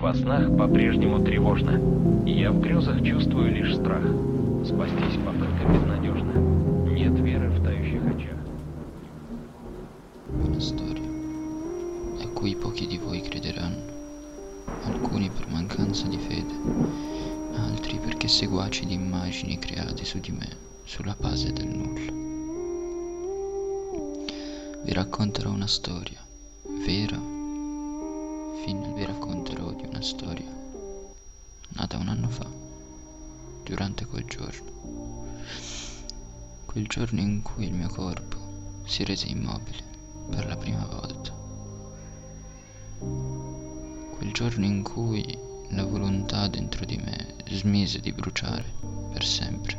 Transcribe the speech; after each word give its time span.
Во 0.00 0.14
снах 0.14 0.56
по-прежнему 0.56 1.22
тревожно. 1.22 1.78
Я 2.24 2.52
в 2.52 2.60
грезах 2.60 3.02
чувствую 3.04 3.52
лишь 3.52 3.76
страх. 3.76 4.02
Спастись 4.64 5.18
попытка 5.22 5.66
безнадежна. 5.70 6.32
Нет 6.90 7.18
веры 7.20 7.50
в 7.50 7.62
тающих 7.62 8.00
очах. 8.06 8.38
Una 10.32 10.58
storia 10.58 11.04
a 12.22 12.28
cui 12.28 12.54
pochi 12.56 12.86
di 12.86 12.96
voi 12.96 13.20
crederanno, 13.20 13.82
alcuni 14.84 15.28
per 15.28 15.48
mancanza 15.48 16.06
di 16.06 16.16
fede, 16.16 16.54
altri 17.56 17.98
perché 17.98 18.26
seguaci 18.26 18.86
di 18.86 18.94
immagini 18.94 19.58
create 19.58 20.04
su 20.06 20.18
di 20.18 20.30
me 20.30 20.48
sulla 20.84 21.16
base 21.18 21.52
del 21.52 21.66
nulla. 21.66 22.12
Vi 24.82 24.92
racconterò 24.94 25.50
una 25.50 25.66
storia 25.66 26.20
vera, 26.86 27.18
fin 28.64 28.92
vi 28.94 29.04
racconterò 29.04 29.09
di 29.09 29.09
una 30.00 30.08
storia 30.08 30.50
nata 31.76 31.98
un 31.98 32.08
anno 32.08 32.30
fa, 32.30 32.46
durante 33.64 34.06
quel 34.06 34.24
giorno, 34.24 35.26
quel 36.64 36.86
giorno 36.86 37.20
in 37.20 37.42
cui 37.42 37.66
il 37.66 37.74
mio 37.74 37.88
corpo 37.88 38.80
si 38.86 39.04
rese 39.04 39.26
immobile 39.26 39.84
per 40.30 40.46
la 40.46 40.56
prima 40.56 40.86
volta, 40.86 41.30
quel 44.16 44.32
giorno 44.32 44.64
in 44.64 44.82
cui 44.82 45.38
la 45.68 45.84
volontà 45.84 46.48
dentro 46.48 46.86
di 46.86 46.96
me 46.96 47.34
smise 47.50 48.00
di 48.00 48.12
bruciare 48.12 48.72
per 49.12 49.26
sempre, 49.26 49.78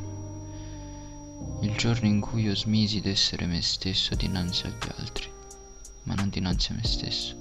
il 1.62 1.76
giorno 1.78 2.08
in 2.08 2.22
cui 2.22 2.44
io 2.44 2.56
smisi 2.56 3.02
d'essere 3.02 3.48
me 3.48 3.60
stesso 3.64 4.14
dinanzi 4.14 4.68
agli 4.68 4.90
altri, 4.98 5.28
ma 6.04 6.14
non 6.14 6.30
dinanzi 6.30 6.74
a 6.74 6.76
me 6.76 6.86
stesso. 6.86 7.41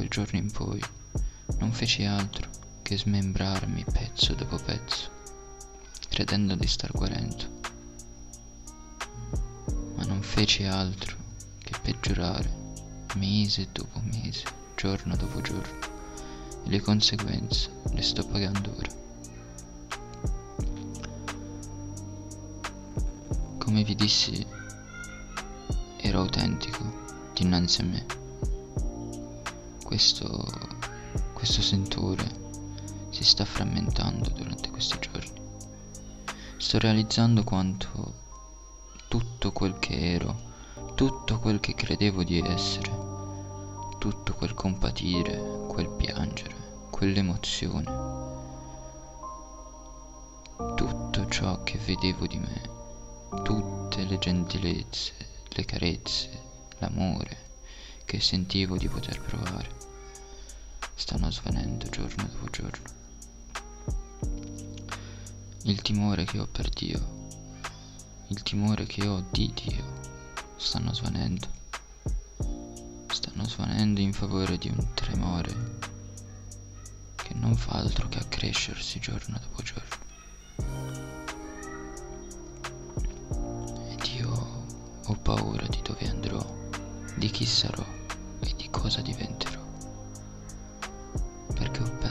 Quel 0.00 0.08
giorno 0.08 0.38
in 0.38 0.50
poi 0.50 0.80
non 1.58 1.72
feci 1.72 2.04
altro 2.04 2.48
che 2.80 2.96
smembrarmi 2.96 3.84
pezzo 3.84 4.32
dopo 4.32 4.56
pezzo, 4.56 5.10
credendo 6.08 6.54
di 6.54 6.66
star 6.66 6.90
guarendo. 6.90 7.60
Ma 9.96 10.04
non 10.04 10.22
feci 10.22 10.64
altro 10.64 11.14
che 11.58 11.74
peggiorare 11.82 12.50
mese 13.16 13.68
dopo 13.72 14.00
mese, 14.04 14.44
giorno 14.74 15.14
dopo 15.16 15.42
giorno, 15.42 15.78
e 16.64 16.70
le 16.70 16.80
conseguenze 16.80 17.70
le 17.92 18.00
sto 18.00 18.26
pagando 18.26 18.74
ora. 18.74 18.98
Come 23.58 23.84
vi 23.84 23.94
dissi, 23.94 24.46
ero 25.98 26.20
autentico 26.20 27.32
dinanzi 27.34 27.82
a 27.82 27.84
me. 27.84 28.19
Questo, 29.90 30.46
questo 31.32 31.62
sentore 31.62 32.24
si 33.10 33.24
sta 33.24 33.44
frammentando 33.44 34.30
durante 34.30 34.70
questi 34.70 34.96
giorni. 35.00 35.40
Sto 36.58 36.78
realizzando 36.78 37.42
quanto 37.42 38.14
tutto 39.08 39.50
quel 39.50 39.80
che 39.80 40.12
ero, 40.14 40.92
tutto 40.94 41.40
quel 41.40 41.58
che 41.58 41.74
credevo 41.74 42.22
di 42.22 42.38
essere, 42.38 42.88
tutto 43.98 44.32
quel 44.34 44.54
compatire, 44.54 45.64
quel 45.66 45.88
piangere, 45.88 46.54
quell'emozione, 46.88 47.92
tutto 50.76 51.26
ciò 51.26 51.64
che 51.64 51.78
vedevo 51.78 52.28
di 52.28 52.38
me, 52.38 52.62
tutte 53.42 54.04
le 54.04 54.18
gentilezze, 54.18 55.14
le 55.48 55.64
carezze, 55.64 56.42
l'amore 56.78 57.48
che 58.10 58.18
sentivo 58.18 58.76
di 58.76 58.88
poter 58.88 59.20
provare, 59.20 59.68
stanno 61.00 61.30
svanendo 61.30 61.88
giorno 61.88 62.28
dopo 62.30 62.50
giorno. 62.50 62.84
Il 65.62 65.80
timore 65.80 66.24
che 66.24 66.38
ho 66.38 66.46
per 66.46 66.68
Dio, 66.68 67.28
il 68.28 68.42
timore 68.42 68.84
che 68.84 69.06
ho 69.06 69.24
di 69.30 69.50
Dio, 69.54 69.82
stanno 70.56 70.92
svanendo. 70.92 71.48
Stanno 73.10 73.44
svanendo 73.48 74.00
in 74.00 74.12
favore 74.12 74.58
di 74.58 74.68
un 74.68 74.88
tremore 74.92 75.78
che 77.16 77.32
non 77.32 77.56
fa 77.56 77.78
altro 77.78 78.06
che 78.08 78.18
accrescersi 78.18 79.00
giorno 79.00 79.40
dopo 79.40 79.62
giorno. 79.62 80.08
Ed 83.88 84.04
io 84.18 84.66
ho 85.06 85.14
paura 85.14 85.66
di 85.66 85.80
dove 85.80 86.06
andrò, 86.06 86.44
di 87.16 87.30
chi 87.30 87.46
sarò 87.46 87.86
e 88.40 88.54
di 88.54 88.68
cosa 88.70 89.00
diventerò. 89.00 89.59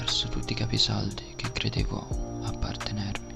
Perso 0.10 0.28
tutti 0.28 0.54
i 0.54 0.56
capisaldi 0.56 1.34
che 1.36 1.52
credevo 1.52 2.42
appartenermi. 2.42 3.36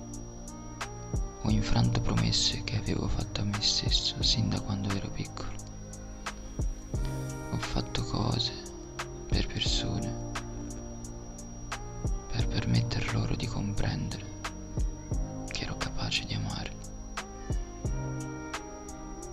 Ho 1.43 1.49
infranto 1.51 2.01
promesse 2.01 2.63
che 2.63 2.77
avevo 2.77 3.07
fatto 3.07 3.41
a 3.41 3.43
me 3.43 3.61
stesso 3.61 4.23
sin 4.23 4.49
da 4.49 4.59
quando 4.59 4.89
ero 4.89 5.07
piccolo. 5.09 5.51
Ho 7.51 7.57
fatto 7.59 8.03
cose 8.05 8.53
per 9.27 9.45
persone 9.45 10.31
per 12.31 12.47
permetter 12.47 13.13
loro 13.13 13.35
di 13.35 13.45
comprendere 13.45 14.25
che 15.49 15.65
ero 15.65 15.77
capace 15.77 16.25
di 16.25 16.33
amare. 16.33 16.75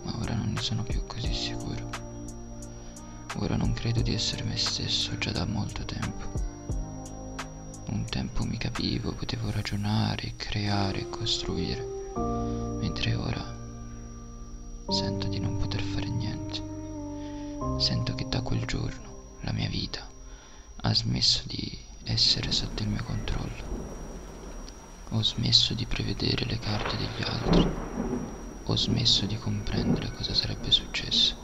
Ma 0.03 0.15
ora 0.21 0.34
non 0.34 0.53
ne 0.53 0.61
sono 0.61 0.83
più 0.83 1.06
così 1.06 1.33
sicuro. 1.33 1.89
Ora 3.37 3.56
non 3.56 3.73
credo 3.73 4.03
di 4.03 4.12
essere 4.12 4.45
me 4.45 4.59
stesso 4.59 5.17
già 5.17 5.33
da 5.33 5.47
molto 5.47 5.87
tempo. 5.87 6.50
Un 7.93 8.05
tempo 8.05 8.45
mi 8.45 8.56
capivo, 8.56 9.11
potevo 9.11 9.51
ragionare, 9.51 10.34
creare 10.37 11.11
costruire, 11.11 11.84
mentre 12.78 13.17
ora 13.17 13.45
sento 14.89 15.27
di 15.27 15.41
non 15.41 15.56
poter 15.56 15.83
fare 15.83 16.09
niente. 16.09 16.62
Sento 17.81 18.15
che 18.15 18.29
da 18.29 18.43
quel 18.43 18.65
giorno 18.65 19.39
la 19.41 19.50
mia 19.50 19.69
vita 19.69 20.09
ha 20.83 20.95
smesso 20.95 21.43
di 21.47 21.77
essere 22.05 22.53
sotto 22.53 22.84
il 22.84 22.91
mio 22.91 23.03
controllo. 23.03 23.65
Ho 25.09 25.23
smesso 25.25 25.75
di 25.75 25.84
prevedere 25.84 26.45
le 26.45 26.61
carte 26.61 26.97
degli 26.97 27.23
altri. 27.25 27.69
Ho 28.67 28.77
smesso 28.77 29.27
di 29.27 29.37
comprendere 29.37 30.12
cosa 30.12 30.33
sarebbe 30.33 30.71
successo. 30.71 31.34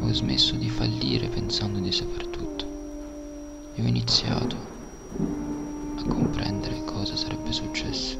Ho 0.00 0.12
smesso 0.12 0.56
di 0.56 0.68
fallire 0.68 1.28
pensando 1.28 1.78
di 1.78 1.90
saper 1.90 2.26
tutto. 2.26 3.72
E 3.74 3.82
ho 3.82 3.86
iniziato 3.86 4.76
a 5.20 6.04
comprendere 6.06 6.84
cosa 6.84 7.16
sarebbe 7.16 7.52
successo. 7.52 8.16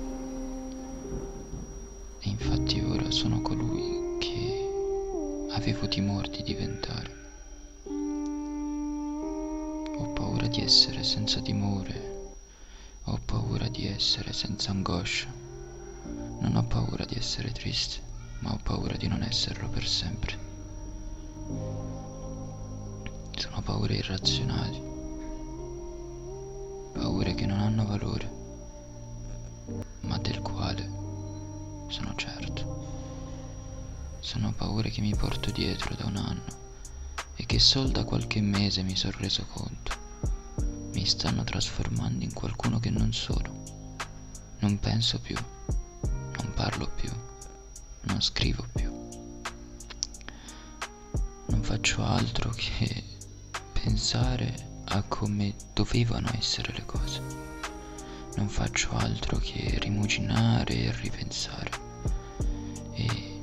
E 2.21 2.29
infatti 2.29 2.81
ora 2.81 3.11
sono 3.11 3.41
colui 3.41 4.17
che 4.19 5.49
avevo 5.51 5.87
timore 5.87 6.29
di 6.31 6.43
diventare. 6.43 7.17
Ho 9.97 10.13
paura 10.13 10.49
di 10.49 10.61
essere 10.61 11.05
senza 11.05 11.41
timore, 11.41 12.35
ho 13.05 13.21
paura 13.25 13.69
di 13.69 13.87
essere 13.87 14.33
senza 14.33 14.71
angoscia, 14.71 15.33
non 16.41 16.57
ho 16.57 16.65
paura 16.65 17.05
di 17.05 17.15
essere 17.15 17.53
triste, 17.53 18.01
ma 18.41 18.53
ho 18.53 18.59
paura 18.63 18.97
di 18.97 19.07
non 19.07 19.23
esserlo 19.23 19.69
per 19.69 19.87
sempre. 19.87 20.47
Sono 23.37 23.63
paure 23.63 23.95
irrazionali, 23.95 24.88
paure 26.93 27.35
che 27.35 27.47
non 27.47 27.61
hanno 27.61 27.87
valore, 27.87 28.31
ma 30.03 30.19
del 30.19 30.41
quale 30.41 30.89
sono 31.89 32.15
certo. 32.17 32.77
Sono 34.21 34.53
paure 34.53 34.91
che 34.91 35.01
mi 35.01 35.15
porto 35.15 35.51
dietro 35.51 35.95
da 35.95 36.07
un 36.07 36.17
anno 36.17 36.57
e 37.35 37.47
che 37.47 37.59
sol 37.59 37.91
da 37.91 38.05
qualche 38.05 38.41
mese 38.41 38.83
mi 38.83 38.97
sono 38.97 39.17
reso 39.19 39.47
conto 39.47 40.07
mi 40.99 41.07
stanno 41.07 41.45
trasformando 41.45 42.25
in 42.25 42.33
qualcuno 42.33 42.81
che 42.81 42.91
non 42.91 43.13
sono. 43.13 43.63
Non 44.59 44.81
penso 44.81 45.21
più, 45.21 45.37
non 45.67 46.53
parlo 46.55 46.91
più, 46.93 47.09
non 48.01 48.21
scrivo 48.21 48.67
più. 48.73 48.91
Non 51.47 51.63
faccio 51.63 52.03
altro 52.05 52.51
che 52.51 53.05
pensare 53.73 54.68
a 54.91 55.03
come 55.03 55.55
dovevano 55.75 56.31
essere 56.35 56.73
le 56.73 56.87
cose. 56.87 57.21
Non 58.37 58.49
faccio 58.49 58.97
altro 58.97 59.37
che 59.39 59.79
rimuginare 59.81 60.75
e 60.75 60.93
ripensare. 60.93 61.71
E 62.95 63.41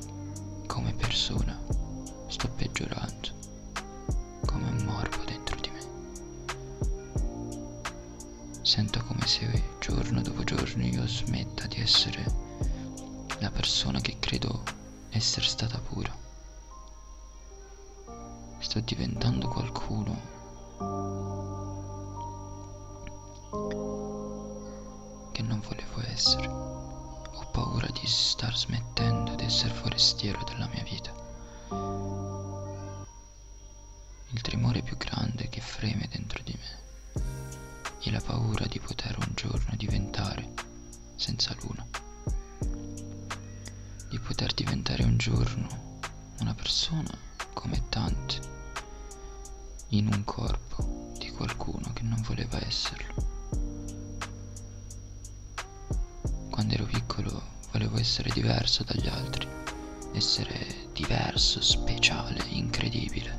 come 0.66 0.92
persona 0.94 1.58
sto 2.26 2.48
peggiorando, 2.48 3.28
come 4.44 4.70
un 4.70 4.82
morbo 4.84 5.22
dentro 5.24 5.56
di 5.60 5.70
me. 5.70 5.84
Sento 8.62 9.04
come 9.04 9.26
se 9.26 9.62
giorno 9.78 10.20
dopo 10.22 10.42
giorno 10.42 10.84
io 10.84 11.06
smetta 11.06 11.66
di 11.66 11.80
essere 11.80 12.24
la 13.38 13.50
persona 13.50 14.00
che 14.00 14.16
credo 14.18 14.62
essere 15.10 15.46
stata 15.46 15.78
pura. 15.78 16.24
Sto 18.58 18.80
diventando 18.80 19.46
qualcuno 19.48 20.35
che 25.32 25.42
non 25.42 25.60
volevo 25.60 26.00
essere. 26.06 26.46
Ho 26.48 27.46
paura 27.50 27.88
di 27.88 28.06
star 28.06 28.56
smettendo 28.56 29.34
di 29.34 29.44
essere 29.44 29.74
forestiero 29.74 30.42
della 30.44 30.66
mia 30.68 30.82
vita. 30.82 31.12
Il 34.30 34.40
tremore 34.40 34.82
più 34.82 34.96
grande 34.96 35.48
che 35.48 35.60
freme 35.60 36.08
dentro 36.10 36.42
di 36.42 36.56
me 36.58 36.84
è 38.00 38.10
la 38.10 38.20
paura 38.20 38.66
di 38.66 38.78
poter 38.78 39.16
un 39.18 39.32
giorno 39.34 39.74
diventare 39.76 40.52
senza 41.16 41.54
luna. 41.60 41.86
Di 44.08 44.18
poter 44.18 44.54
diventare 44.54 45.02
un 45.02 45.16
giorno 45.16 45.98
una 46.40 46.54
persona 46.54 47.10
come 47.52 47.88
tanti 47.88 48.38
in 49.90 50.08
un 50.12 50.24
corpo 50.24 51.12
di 51.18 51.30
qualcuno 51.30 51.92
che 51.92 52.02
non 52.02 52.20
voleva 52.22 52.58
esserlo. 52.66 53.14
Quando 56.50 56.74
ero 56.74 56.84
piccolo 56.84 57.42
volevo 57.70 57.98
essere 57.98 58.30
diverso 58.32 58.82
dagli 58.82 59.06
altri, 59.06 59.46
essere 60.12 60.88
diverso, 60.92 61.60
speciale, 61.60 62.42
incredibile. 62.48 63.38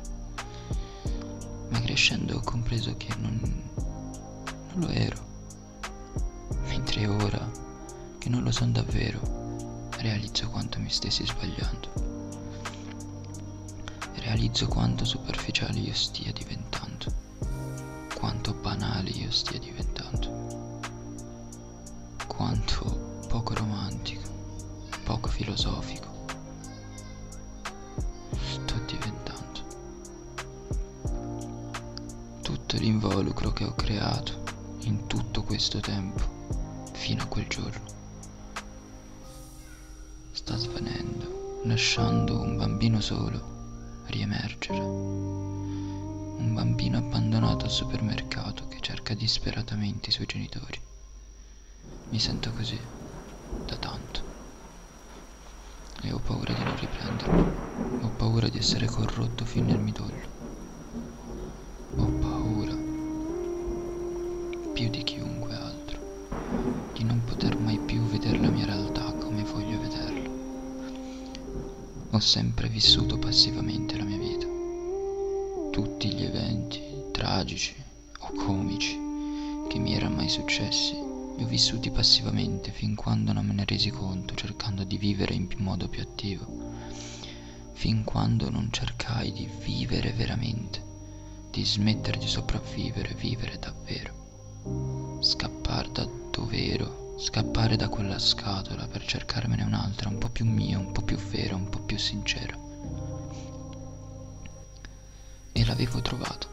Ma 1.68 1.80
crescendo 1.80 2.36
ho 2.36 2.40
compreso 2.40 2.96
che 2.96 3.14
non, 3.18 3.40
non 3.74 4.80
lo 4.80 4.88
ero. 4.88 5.26
Mentre 6.66 7.06
ora, 7.06 7.50
che 8.18 8.28
non 8.28 8.42
lo 8.42 8.52
sono 8.52 8.70
davvero, 8.70 9.88
realizzo 9.98 10.48
quanto 10.48 10.78
mi 10.78 10.88
stessi 10.88 11.26
sbagliando. 11.26 12.07
Realizzo 14.28 14.68
quanto 14.68 15.06
superficiale 15.06 15.78
io 15.78 15.94
stia 15.94 16.30
diventando, 16.32 17.06
quanto 18.14 18.52
banale 18.52 19.08
io 19.08 19.30
stia 19.30 19.58
diventando, 19.58 20.78
quanto 22.26 23.24
poco 23.26 23.54
romantico, 23.54 24.28
poco 25.04 25.28
filosofico. 25.28 26.26
Sto 28.32 28.74
diventando. 28.84 29.60
Tutto 32.42 32.76
l'involucro 32.76 33.50
che 33.54 33.64
ho 33.64 33.72
creato 33.72 34.42
in 34.80 35.06
tutto 35.06 35.42
questo 35.42 35.80
tempo, 35.80 36.20
fino 36.92 37.22
a 37.22 37.26
quel 37.26 37.48
giorno, 37.48 37.84
sta 40.32 40.54
svanendo, 40.58 41.62
lasciando 41.64 42.38
un 42.42 42.58
bambino 42.58 43.00
solo 43.00 43.56
riemergere. 44.08 44.78
Un 44.78 46.52
bambino 46.54 46.98
abbandonato 46.98 47.64
al 47.64 47.70
supermercato 47.70 48.66
che 48.68 48.80
cerca 48.80 49.14
disperatamente 49.14 50.08
i 50.08 50.12
suoi 50.12 50.26
genitori. 50.26 50.80
Mi 52.08 52.18
sento 52.18 52.52
così 52.52 52.80
da 53.64 53.76
tanto. 53.76 54.24
E 56.02 56.12
ho 56.12 56.18
paura 56.20 56.52
di 56.52 56.64
non 56.64 56.76
riprenderlo. 56.76 57.56
Ho 58.00 58.10
paura 58.10 58.48
di 58.48 58.58
essere 58.58 58.86
corrotto 58.86 59.44
fino 59.44 59.66
nel 59.66 59.80
midollo. 59.80 60.27
Ho 72.18 72.20
sempre 72.20 72.68
vissuto 72.68 73.16
passivamente 73.16 73.96
la 73.96 74.02
mia 74.02 74.18
vita. 74.18 74.44
Tutti 75.70 76.12
gli 76.12 76.24
eventi 76.24 76.82
tragici 77.12 77.72
o 78.18 78.32
comici 78.32 78.98
che 79.68 79.78
mi 79.78 79.94
erano 79.94 80.16
mai 80.16 80.28
successi 80.28 80.94
li 81.36 81.44
ho 81.44 81.46
vissuti 81.46 81.92
passivamente 81.92 82.72
fin 82.72 82.96
quando 82.96 83.32
non 83.32 83.46
me 83.46 83.52
ne 83.52 83.64
resi 83.64 83.90
conto, 83.90 84.34
cercando 84.34 84.82
di 84.82 84.98
vivere 84.98 85.32
in 85.32 85.46
modo 85.58 85.86
più 85.86 86.02
attivo, 86.02 86.44
fin 87.74 88.02
quando 88.02 88.50
non 88.50 88.72
cercai 88.72 89.32
di 89.32 89.48
vivere 89.62 90.12
veramente, 90.12 90.82
di 91.52 91.64
smettere 91.64 92.18
di 92.18 92.26
sopravvivere, 92.26 93.14
vivere 93.14 93.60
davvero, 93.60 95.18
scappare 95.22 95.88
da 95.92 96.08
dov'ero, 96.32 97.07
scappare 97.18 97.74
da 97.74 97.88
quella 97.88 98.18
scatola 98.20 98.86
per 98.86 99.04
cercarmene 99.04 99.64
un'altra 99.64 100.08
un 100.08 100.18
po' 100.18 100.28
più 100.28 100.44
mia, 100.44 100.78
un 100.78 100.92
po' 100.92 101.02
più 101.02 101.16
vera, 101.16 101.56
un 101.56 101.68
po' 101.68 101.80
più 101.80 101.98
sincera. 101.98 102.56
E 105.50 105.64
l'avevo 105.64 106.00
trovato, 106.00 106.48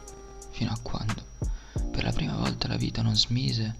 fino 0.50 0.72
a 0.72 0.78
quando, 0.82 1.24
per 1.92 2.02
la 2.02 2.10
prima 2.10 2.36
volta 2.36 2.66
la 2.66 2.76
vita 2.76 3.00
non 3.00 3.14
smise 3.14 3.76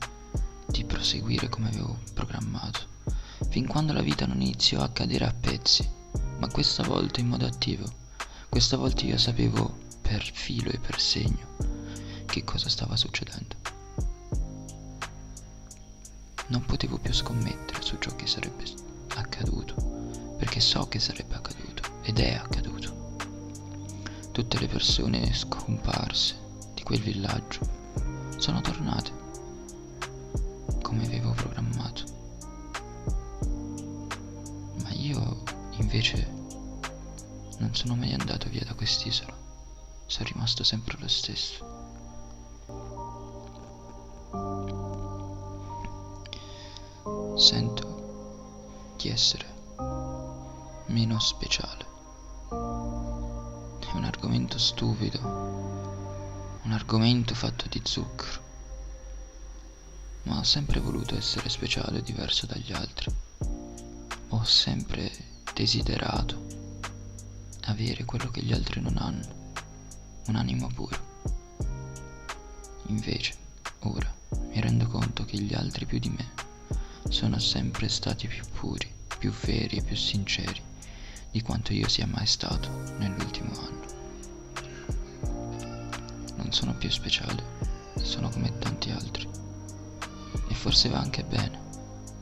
di 0.68 0.84
proseguire 0.84 1.48
come 1.48 1.68
avevo 1.68 1.98
programmato, 2.14 2.80
fin 3.48 3.66
quando 3.66 3.92
la 3.92 4.02
vita 4.02 4.24
non 4.24 4.40
iniziò 4.40 4.80
a 4.80 4.90
cadere 4.90 5.24
a 5.24 5.34
pezzi, 5.38 5.88
ma 6.38 6.46
questa 6.48 6.84
volta 6.84 7.18
in 7.18 7.26
modo 7.26 7.46
attivo. 7.46 7.84
Questa 8.48 8.76
volta 8.76 9.04
io 9.04 9.18
sapevo 9.18 9.76
per 10.00 10.22
filo 10.22 10.70
e 10.70 10.78
per 10.78 11.00
segno 11.00 11.54
che 12.26 12.44
cosa 12.44 12.68
stava 12.68 12.96
succedendo. 12.96 13.55
Non 16.48 16.64
potevo 16.64 16.98
più 16.98 17.12
scommettere 17.12 17.82
su 17.82 17.96
ciò 17.98 18.14
che 18.14 18.26
sarebbe 18.26 18.64
accaduto, 19.14 19.74
perché 20.38 20.60
so 20.60 20.86
che 20.86 21.00
sarebbe 21.00 21.34
accaduto 21.34 21.82
ed 22.02 22.20
è 22.20 22.34
accaduto. 22.34 23.16
Tutte 24.30 24.58
le 24.60 24.68
persone 24.68 25.32
scomparse 25.32 26.36
di 26.74 26.82
quel 26.82 27.00
villaggio 27.00 27.60
sono 28.36 28.60
tornate 28.60 29.10
come 30.82 31.04
avevo 31.04 31.32
programmato. 31.32 32.04
Ma 34.82 34.90
io 34.90 35.42
invece 35.78 36.32
non 37.58 37.74
sono 37.74 37.96
mai 37.96 38.12
andato 38.12 38.48
via 38.48 38.64
da 38.64 38.74
quest'isola, 38.74 39.34
sono 40.06 40.28
rimasto 40.28 40.62
sempre 40.62 40.96
lo 41.00 41.08
stesso. 41.08 41.74
Sento 47.36 48.94
di 48.96 49.10
essere 49.10 49.44
meno 50.86 51.20
speciale. 51.20 51.84
È 52.48 53.94
un 53.94 54.04
argomento 54.04 54.56
stupido, 54.58 55.20
un 56.62 56.72
argomento 56.72 57.34
fatto 57.34 57.66
di 57.68 57.82
zucchero 57.84 58.44
ma 60.22 60.38
ho 60.38 60.42
sempre 60.44 60.80
voluto 60.80 61.14
essere 61.14 61.50
speciale 61.50 61.98
e 61.98 62.02
diverso 62.02 62.46
dagli 62.46 62.72
altri. 62.72 63.14
Ho 64.28 64.44
sempre 64.44 65.10
desiderato 65.52 66.44
avere 67.66 68.04
quello 68.04 68.30
che 68.30 68.42
gli 68.42 68.52
altri 68.52 68.80
non 68.80 68.96
hanno, 68.96 69.52
un 70.26 70.36
animo 70.36 70.68
puro. 70.68 70.98
Invece, 72.86 73.34
ora, 73.80 74.12
mi 74.30 74.60
rendo 74.60 74.86
conto 74.88 75.24
che 75.26 75.38
gli 75.38 75.52
altri 75.52 75.84
più 75.84 75.98
di 75.98 76.08
me 76.08 76.45
sono 77.08 77.38
sempre 77.38 77.88
stati 77.88 78.26
più 78.26 78.42
puri, 78.58 78.90
più 79.18 79.30
veri 79.30 79.76
e 79.76 79.82
più 79.82 79.96
sinceri 79.96 80.60
di 81.30 81.42
quanto 81.42 81.72
io 81.72 81.88
sia 81.88 82.06
mai 82.06 82.26
stato 82.26 82.68
nell'ultimo 82.98 83.52
anno. 83.58 83.84
Non 86.36 86.52
sono 86.52 86.74
più 86.74 86.90
speciale, 86.90 87.42
sono 88.02 88.28
come 88.28 88.56
tanti 88.58 88.90
altri 88.90 89.28
e 90.48 90.54
forse 90.54 90.88
va 90.88 90.98
anche 90.98 91.24
bene, 91.24 91.60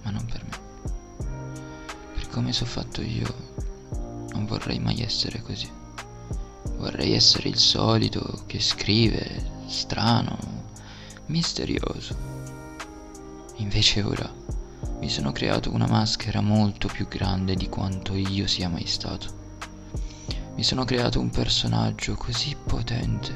ma 0.02 0.10
non 0.10 0.24
per 0.26 0.44
me. 0.44 0.62
Per 2.14 2.28
come 2.28 2.52
sono 2.52 2.70
fatto 2.70 3.02
io, 3.02 3.52
non 4.32 4.46
vorrei 4.46 4.78
mai 4.78 5.00
essere 5.02 5.42
così. 5.42 5.70
Vorrei 6.76 7.12
essere 7.12 7.48
il 7.48 7.58
solito 7.58 8.42
che 8.46 8.60
scrive, 8.60 9.62
strano, 9.66 10.36
misterioso. 11.26 12.32
Invece 13.56 14.02
ora 14.02 14.28
mi 15.04 15.11
sono 15.11 15.32
creato 15.32 15.70
una 15.70 15.87
maschera 15.87 16.40
molto 16.40 16.88
più 16.88 17.06
grande 17.06 17.54
di 17.56 17.68
quanto 17.68 18.14
io 18.14 18.46
sia 18.46 18.70
mai 18.70 18.87
stato. 18.87 19.26
Mi 20.54 20.62
sono 20.62 20.84
creato 20.84 21.20
un 21.20 21.28
personaggio 21.28 22.14
così 22.14 22.56
potente 22.56 23.34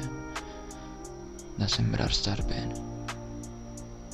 da 1.53 1.67
sembrare 1.67 2.11
star 2.11 2.43
bene 2.43 2.73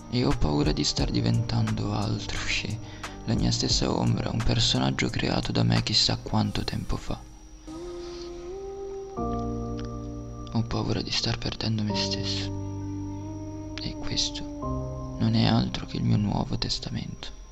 e 0.10 0.26
ho 0.26 0.36
paura 0.38 0.74
di 0.74 0.84
star 0.84 1.10
diventando 1.10 1.94
altro 1.94 2.38
che 2.46 2.78
la 3.24 3.36
mia 3.36 3.52
stessa 3.52 3.90
ombra, 3.90 4.32
un 4.32 4.44
personaggio 4.44 5.08
creato 5.08 5.54
da 5.54 5.64
me 5.64 5.82
chissà 5.82 6.18
quanto 6.18 6.62
tempo 6.66 6.98
fa. 6.98 7.18
Ho 10.52 10.62
paura 10.68 11.02
di 11.02 11.12
star 11.12 11.38
perdendo 11.38 11.84
me 11.84 11.96
stesso. 11.96 13.74
E 13.82 13.96
questo 13.96 14.44
non 15.20 15.36
è 15.36 15.46
altro 15.46 15.86
che 15.86 15.96
il 15.96 16.04
mio 16.04 16.18
nuovo 16.18 16.58
testamento. 16.58 17.44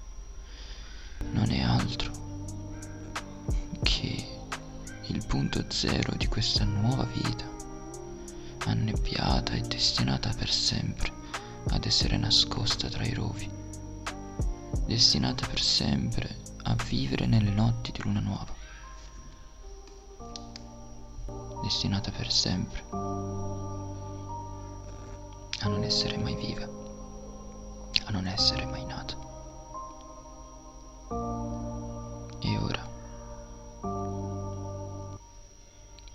Non 1.34 1.50
è 1.50 1.62
altro 1.62 2.12
che 3.82 4.26
il 5.08 5.26
punto 5.26 5.66
zero 5.68 6.14
di 6.16 6.28
questa 6.28 6.64
nuova 6.64 7.04
vita, 7.06 7.44
annebbiata 8.66 9.54
e 9.54 9.62
destinata 9.62 10.32
per 10.38 10.50
sempre 10.50 11.12
ad 11.70 11.86
essere 11.86 12.18
nascosta 12.18 12.88
tra 12.88 13.04
i 13.06 13.14
rovi. 13.14 13.50
destinata 14.86 15.48
per 15.48 15.60
sempre 15.62 16.38
a 16.64 16.76
vivere 16.88 17.26
nelle 17.26 17.52
notti 17.52 17.92
di 17.92 18.02
luna 18.04 18.20
nuova, 18.20 18.54
destinata 21.62 22.12
per 22.12 22.32
sempre 22.32 22.84
a 25.60 25.68
non 25.68 25.84
essere 25.84 26.18
mai 26.18 26.36
viva, 26.36 26.66
a 28.06 28.12
non 28.12 28.28
essere 28.28 28.66
mai 28.66 28.86
nata. 28.86 29.23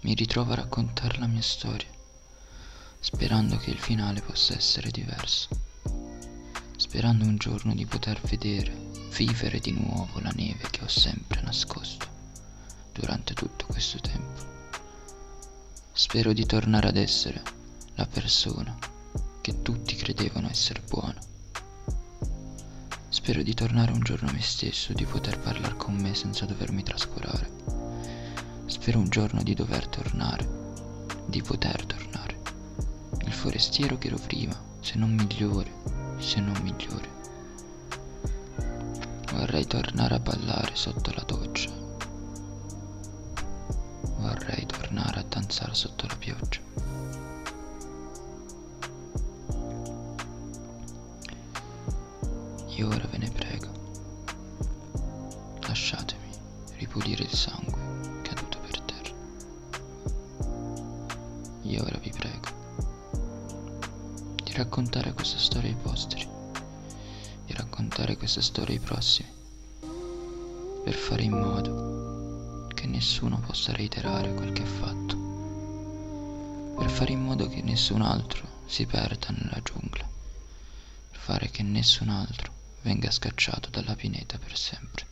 Mi 0.09 0.15
ritrovo 0.15 0.53
a 0.53 0.55
raccontare 0.55 1.19
la 1.19 1.27
mia 1.27 1.43
storia, 1.43 1.87
sperando 2.99 3.59
che 3.59 3.69
il 3.69 3.79
finale 3.79 4.23
possa 4.23 4.55
essere 4.55 4.91
diverso, 4.91 5.51
sperando 6.79 7.27
un 7.27 7.37
giorno 7.37 7.75
di 7.75 7.85
poter 7.85 8.19
vedere, 8.23 8.75
vivere 9.15 9.59
di 9.59 9.73
nuovo 9.73 10.19
la 10.21 10.33
neve 10.35 10.67
che 10.71 10.83
ho 10.83 10.89
sempre 10.89 11.43
nascosto 11.43 12.07
durante 12.91 13.35
tutto 13.35 13.67
questo 13.67 13.99
tempo. 13.99 14.47
Spero 15.93 16.33
di 16.33 16.47
tornare 16.47 16.89
ad 16.89 16.97
essere 16.97 17.43
la 17.97 18.07
persona 18.07 18.79
che 19.43 19.61
tutti 19.61 19.95
credevano 19.95 20.49
essere 20.49 20.81
buona. 20.89 21.21
Spero 23.11 23.43
di 23.43 23.53
tornare 23.53 23.93
un 23.93 24.01
giorno 24.01 24.31
a 24.31 24.33
me 24.33 24.41
stesso, 24.41 24.95
di 24.95 25.05
poter 25.05 25.39
parlare 25.39 25.77
con 25.77 25.97
me 25.97 26.15
senza 26.15 26.47
dovermi 26.47 26.83
trascurare. 26.83 27.78
Spero 28.89 29.05
un 29.05 29.11
giorno 29.11 29.43
di 29.43 29.53
dover 29.53 29.87
tornare, 29.87 30.49
di 31.27 31.43
poter 31.43 31.85
tornare. 31.85 32.39
Il 33.27 33.35
forestiero 33.35 33.99
che 33.99 34.07
ero 34.07 34.17
prima, 34.17 34.59
se 34.81 34.97
non 34.97 35.11
migliore, 35.11 35.71
se 36.17 36.41
non 36.41 36.59
migliore. 36.63 37.07
Vorrei 39.35 39.67
tornare 39.67 40.15
a 40.15 40.19
ballare 40.19 40.71
sotto 40.73 41.13
la 41.15 41.23
doccia. 41.23 41.71
Vorrei 44.17 44.65
tornare 44.65 45.21
a 45.21 45.25
danzare 45.29 45.75
sotto 45.75 46.07
la 46.07 46.17
pioggia. 46.17 46.61
E 52.75 52.83
ora 52.85 53.07
ve 53.11 53.19
ne 53.19 53.28
raccontare 67.79 68.17
questa 68.17 68.43
storia 68.43 68.75
ai 68.75 68.81
prossimi, 68.81 69.29
per 70.83 70.95
fare 70.95 71.23
in 71.23 71.31
modo 71.31 72.67
che 72.75 72.89
nessuno 72.89 73.39
possa 73.39 73.73
reiterare 73.73 74.35
quel 74.35 74.51
che 74.51 74.63
ha 74.63 74.67
fatto, 74.67 75.17
per 76.77 76.91
fare 76.91 77.13
in 77.13 77.23
modo 77.23 77.47
che 77.47 77.63
nessun 77.63 78.03
altro 78.03 78.65
si 78.67 78.85
perda 78.85 79.29
nella 79.31 79.61
giungla, 79.63 80.09
per 81.11 81.21
fare 81.21 81.51
che 81.51 81.63
nessun 81.63 82.09
altro 82.09 82.53
venga 82.83 83.13
scacciato 83.13 83.71
dalla 83.71 83.95
pineta 83.95 84.39
per 84.39 84.59
sempre. 84.59 85.08